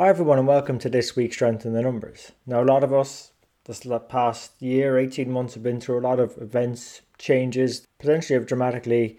[0.00, 2.32] Hi, everyone, and welcome to this week's Strength in the Numbers.
[2.46, 3.32] Now, a lot of us
[3.64, 8.46] this past year, 18 months, have been through a lot of events, changes, potentially have
[8.46, 9.18] dramatically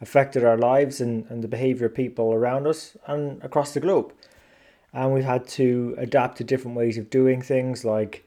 [0.00, 4.14] affected our lives and, and the behaviour of people around us and across the globe.
[4.94, 8.26] And we've had to adapt to different ways of doing things like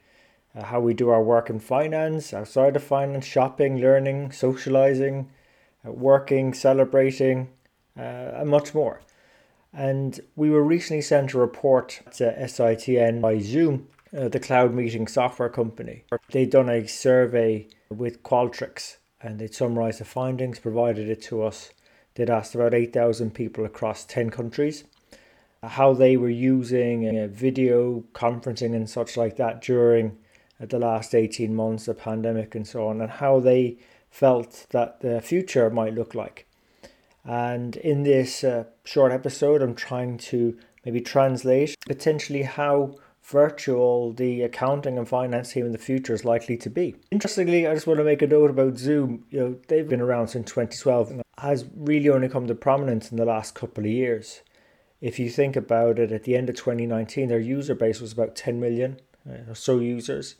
[0.54, 5.26] uh, how we do our work in finance, outside of finance, shopping, learning, socialising,
[5.84, 7.48] uh, working, celebrating,
[7.98, 9.00] uh, and much more.
[9.76, 15.06] And we were recently sent a report to SITN by Zoom, uh, the cloud meeting
[15.06, 16.04] software company.
[16.30, 21.72] They'd done a survey with Qualtrics and they'd summarised the findings, provided it to us.
[22.14, 24.84] They'd asked about 8,000 people across 10 countries
[25.62, 30.16] uh, how they were using uh, video conferencing and such like that during
[30.58, 33.76] uh, the last 18 months, the pandemic and so on, and how they
[34.10, 36.46] felt that the future might look like.
[37.26, 42.94] And in this uh, short episode, I'm trying to maybe translate potentially how
[43.24, 46.94] virtual the accounting and finance team in the future is likely to be.
[47.10, 49.24] Interestingly, I just want to make a note about Zoom.
[49.30, 53.16] You know, they've been around since 2012 and has really only come to prominence in
[53.16, 54.42] the last couple of years.
[55.00, 58.36] If you think about it, at the end of 2019, their user base was about
[58.36, 60.36] 10 million uh, or so users.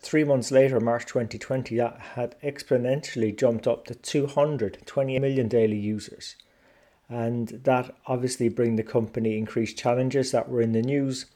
[0.00, 6.36] Three months later, March 2020, that had exponentially jumped up to 220 million daily users.
[7.08, 11.26] And that obviously bring the company increased challenges that were in the news,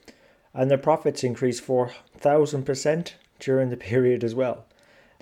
[0.54, 4.66] and their profits increased 4,000% during the period as well.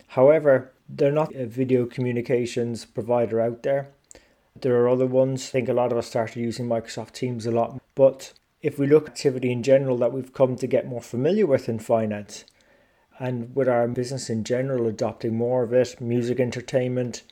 [0.09, 3.89] However, they're not a video communications provider out there.
[4.61, 5.49] There are other ones.
[5.49, 7.81] I think a lot of us started using Microsoft Teams a lot.
[7.95, 11.47] But if we look at activity in general that we've come to get more familiar
[11.47, 12.45] with in finance,
[13.21, 17.23] and with our business in general adopting more of it, music entertainment,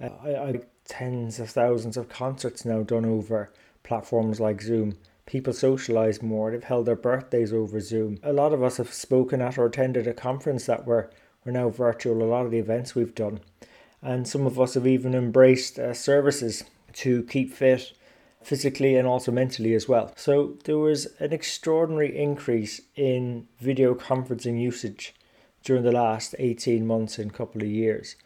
[0.00, 3.52] uh, I, I tens of thousands of concerts now done over
[3.84, 4.98] platforms like Zoom.
[5.26, 6.50] People socialize more.
[6.50, 8.18] They've held their birthdays over Zoom.
[8.24, 11.10] A lot of us have spoken at or attended a conference that were
[11.44, 12.22] we're now virtual.
[12.22, 13.38] A lot of the events we've done,
[14.02, 16.64] and some of us have even embraced uh, services
[16.94, 17.92] to keep fit
[18.42, 20.12] physically and also mentally as well.
[20.16, 25.14] So there was an extraordinary increase in video conferencing usage
[25.64, 28.16] during the last 18 months and couple of years.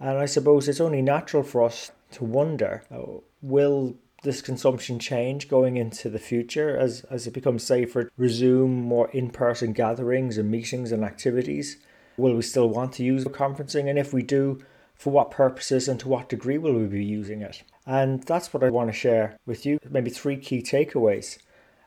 [0.00, 5.48] And I suppose it's only natural for us to wonder uh, will this consumption change
[5.48, 10.92] going into the future as, as it becomes safer resume more in-person gatherings and meetings
[10.92, 11.76] and activities?
[12.16, 13.88] Will we still want to use conferencing?
[13.88, 14.60] And if we do
[14.94, 17.62] for what purposes and to what degree will we be using it?
[17.86, 21.38] And that's what i want to share with you maybe three key takeaways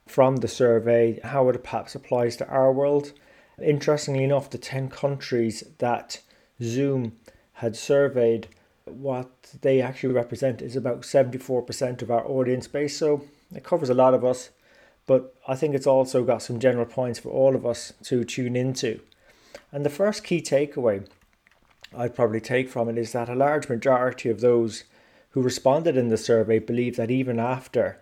[0.08, 3.14] from the survey how it perhaps applies to our world
[3.62, 6.22] Interestingly enough, the 10 countries that
[6.62, 7.18] Zoom
[7.54, 8.48] had surveyed,
[8.86, 9.30] what
[9.62, 12.98] they actually represent is about 74% of our audience base.
[12.98, 14.50] So it covers a lot of us,
[15.06, 18.56] but I think it's also got some general points for all of us to tune
[18.56, 19.00] into.
[19.72, 21.08] And the first key takeaway
[21.96, 24.86] I'd probably take from it is that a large majority of those
[25.32, 28.02] who responded in the survey believe that even after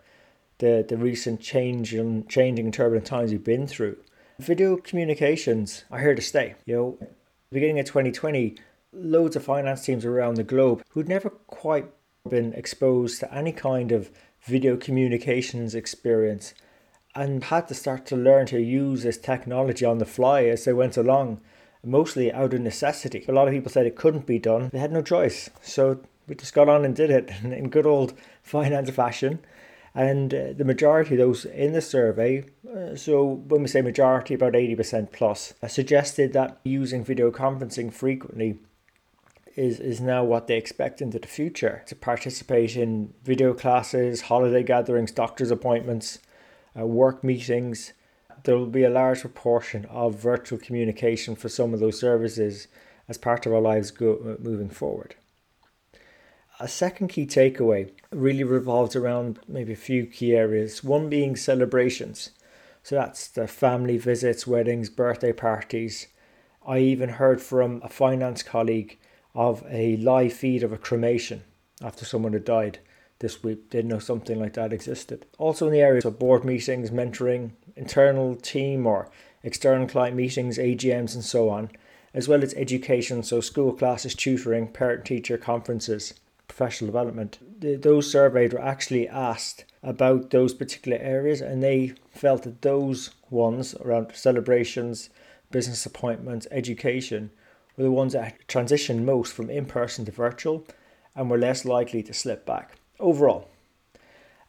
[0.60, 3.98] the, the recent change in, changing turbulent times we've been through,
[4.40, 6.56] Video communications are here to stay.
[6.66, 7.08] You know,
[7.52, 8.56] beginning of 2020,
[8.94, 11.88] loads of finance teams around the globe who'd never quite
[12.30, 14.10] been exposed to any kind of
[14.44, 16.54] video communications experience
[17.14, 20.72] and had to start to learn to use this technology on the fly as they
[20.72, 21.42] went along,
[21.84, 23.26] mostly out of necessity.
[23.28, 25.50] A lot of people said it couldn't be done, they had no choice.
[25.62, 29.40] So we just got on and did it in good old finance fashion.
[29.96, 34.34] And uh, the majority of those in the survey, uh, so when we say majority,
[34.34, 38.60] about 80% plus, uh, suggested that using video conferencing frequently
[39.56, 44.64] is, is now what they expect into the future to participate in video classes, holiday
[44.64, 46.20] gatherings, doctor's appointments,
[46.80, 47.94] uh, work meetings.
[48.44, 52.68] There will be a large proportion of virtual communication for some of those services
[53.10, 55.16] as part of our lives go, uh, moving forward.
[56.62, 60.84] A second key takeaway really revolves around maybe a few key areas.
[60.84, 62.32] One being celebrations.
[62.84, 66.08] So that's the family visits, weddings, birthday parties.
[66.68, 69.00] I even heard from a finance colleague
[69.34, 71.44] of a live feed of a cremation
[71.82, 72.80] after someone had died
[73.20, 73.70] this week.
[73.70, 75.28] Didn't know something like that existed.
[75.38, 79.10] Also in the areas of board meetings, mentoring, internal team or
[79.44, 81.70] external client meetings, AGMs, and so on,
[82.14, 86.16] as well as education, so school classes, tutoring, parent teacher conferences
[86.50, 92.62] professional development, those surveyed were actually asked about those particular areas and they felt that
[92.62, 95.10] those ones around celebrations,
[95.52, 97.32] business appointments, education
[97.78, 100.66] were the ones that transitioned most from in person to virtual
[101.16, 103.48] and were less likely to slip back overall.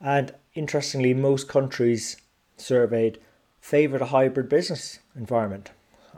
[0.01, 2.17] And interestingly, most countries
[2.57, 3.19] surveyed
[3.61, 5.71] favoured a hybrid business environment.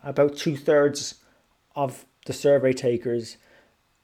[0.02, 1.16] About two thirds
[1.74, 3.36] of the survey takers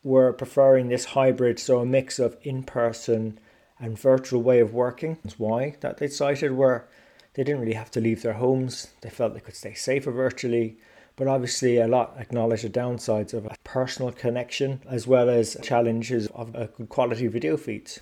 [0.02, 3.38] were preferring this hybrid, so a mix of in person
[3.80, 5.18] and virtual way of working.
[5.22, 6.88] That's why that they cited were
[7.34, 8.88] they didn't really have to leave their homes.
[9.00, 10.78] They felt they could stay safer virtually.
[11.14, 16.28] But obviously, a lot acknowledge the downsides of a personal connection as well as challenges
[16.28, 18.00] of a good quality video feeds.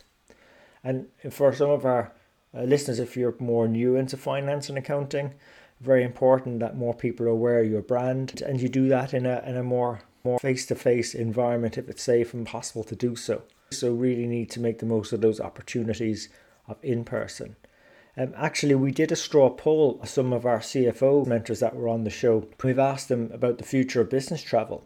[0.84, 2.12] And for some of our
[2.54, 5.34] uh, listeners, if you're more new into finance and accounting,
[5.81, 9.26] very important that more people are aware of your brand and you do that in
[9.26, 13.43] a, in a more more face-to-face environment if it's safe and possible to do so.
[13.70, 16.28] So really need to make the most of those opportunities
[16.69, 17.56] of in-person.
[18.17, 21.88] Um, actually, we did a straw poll of some of our CFO mentors that were
[21.88, 22.49] on the show.
[22.62, 24.84] We've asked them about the future of business travel.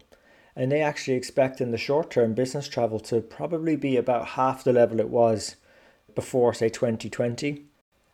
[0.55, 4.63] And they actually expect in the short term business travel to probably be about half
[4.63, 5.55] the level it was
[6.13, 7.65] before, say, 2020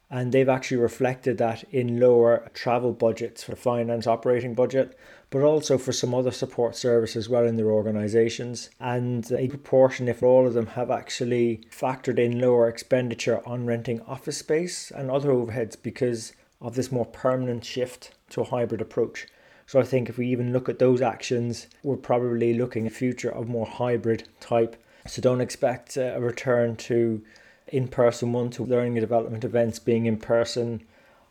[0.10, 4.98] and they've actually reflected that in lower travel budgets for finance operating budget
[5.30, 10.24] but also for some other support services well in their organizations and a proportion if
[10.24, 15.30] all of them have actually factored in lower expenditure on renting office space and other
[15.30, 19.28] overheads because of this more permanent shift to a hybrid approach
[19.68, 22.96] so I think if we even look at those actions, we're probably looking at a
[22.96, 24.82] future of more hybrid type.
[25.06, 27.22] So don't expect uh, a return to
[27.68, 30.84] in person one to learning and development events being in person,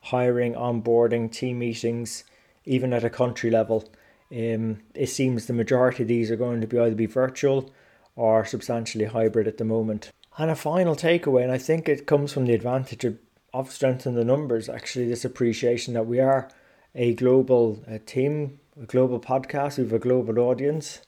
[0.02, 2.24] hiring, onboarding, team meetings,
[2.66, 3.88] even at a country level.
[4.30, 7.72] Um, it seems the majority of these are going to be either be virtual
[8.16, 10.10] or substantially hybrid at the moment.
[10.36, 13.18] And a final takeaway, and I think it comes from the advantage of,
[13.54, 16.50] of Strength in the Numbers, actually, this appreciation that we are
[16.94, 21.00] a global uh, team, a global podcast, we have a global audience.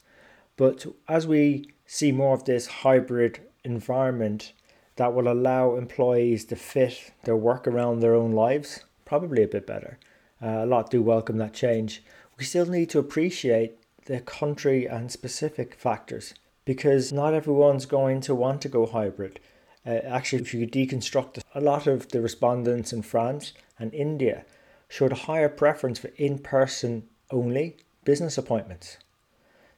[0.55, 4.53] But as we see more of this hybrid environment,
[4.95, 9.65] that will allow employees to fit their work around their own lives probably a bit
[9.65, 9.97] better.
[10.41, 12.03] Uh, a lot do welcome that change.
[12.37, 16.33] We still need to appreciate the country and specific factors
[16.65, 19.39] because not everyone's going to want to go hybrid.
[19.85, 24.45] Uh, actually, if you deconstruct a lot of the respondents in France and India
[24.87, 28.97] showed a higher preference for in person only business appointments.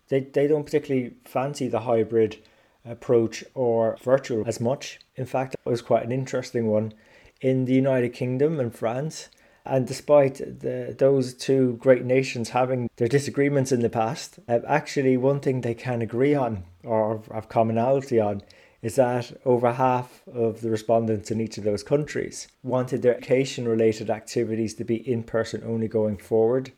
[0.09, 2.37] They, they don't particularly fancy the hybrid
[2.85, 4.99] approach or virtual as much.
[5.15, 6.93] In fact, it was quite an interesting one
[7.41, 9.29] in the United Kingdom and France.
[9.65, 15.17] And despite the, those two great nations having their disagreements in the past, uh, actually,
[15.17, 18.41] one thing they can agree on or have commonality on
[18.81, 23.67] is that over half of the respondents in each of those countries wanted their education
[23.67, 26.71] related activities to be in person only going forward.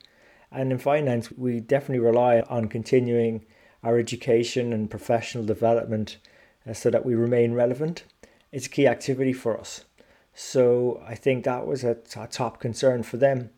[0.52, 3.46] And in finance, we definitely rely on continuing
[3.84, 6.18] our education and professional development
[6.68, 8.04] uh, so that we remain relevant.
[8.52, 9.86] It's a key activity for us.
[10.34, 11.96] So I think that was a,
[12.32, 13.52] top concern for them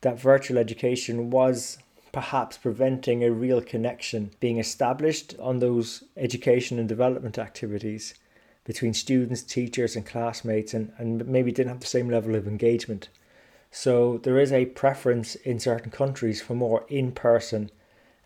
[0.00, 1.78] that virtual education was
[2.12, 8.14] perhaps preventing a real connection being established on those education and development activities
[8.64, 13.08] between students, teachers, and classmates, and, and maybe didn't have the same level of engagement.
[13.70, 17.70] So there is a preference in certain countries for more in person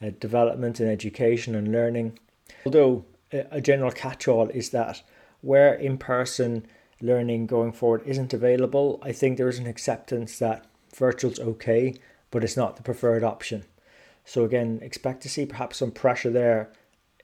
[0.03, 2.19] uh, development in education and learning.
[2.65, 5.03] Although a general catch all is that
[5.41, 6.67] where in person
[7.03, 10.65] learning going forward isn't available, I think there is an acceptance that
[10.95, 11.95] virtual's okay,
[12.31, 13.65] but it's not the preferred option.
[14.25, 16.73] So, again, expect to see perhaps some pressure there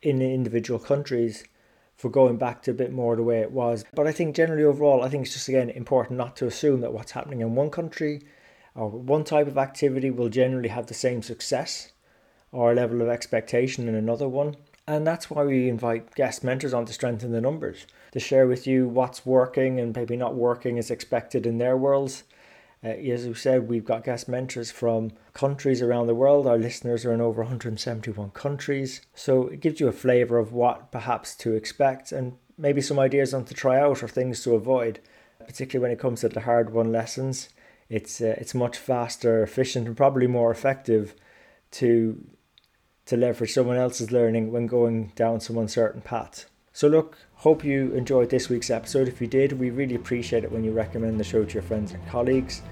[0.03, 1.45] in individual countries
[1.97, 3.85] for going back to a bit more the way it was.
[3.93, 6.93] But I think generally overall, I think it's just again important not to assume that
[6.93, 8.23] what's happening in one country
[8.75, 11.93] or one type of activity will generally have the same success
[12.53, 14.57] or level of expectation in another one.
[14.87, 18.47] And that's why we invite guest mentors on to Strength in the Numbers, to share
[18.47, 22.25] with you what's working and maybe not working as expected in their worlds.
[22.85, 26.47] Uh, as we said, we've got guest mentors from countries around the world.
[26.47, 29.01] Our listeners are in over 171 countries.
[29.15, 33.35] So it gives you a flavour of what perhaps to expect and maybe some ideas
[33.35, 35.01] on to try out or things to avoid,
[35.45, 37.49] particularly when it comes to the hard won lessons.
[37.89, 41.15] It's, uh, it's much faster, efficient, and probably more effective
[41.73, 42.25] to
[43.09, 46.45] to leverage someone else's learning when going down some uncertain path.
[46.79, 49.09] So, look, hope you enjoyed this week's episode.
[49.09, 51.91] If you did, we really appreciate it when you recommend the show to your friends
[51.91, 52.63] and colleagues.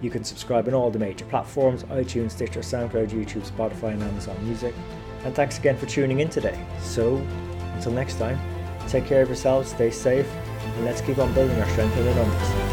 [0.00, 4.36] You can subscribe on all the major platforms iTunes, Stitcher, SoundCloud, YouTube, Spotify, and Amazon
[4.44, 4.72] Music.
[5.24, 6.56] And thanks again for tuning in today.
[6.80, 7.16] So,
[7.74, 8.38] until next time,
[8.86, 12.14] take care of yourselves, stay safe, and let's keep on building our strength in the
[12.14, 12.65] numbers.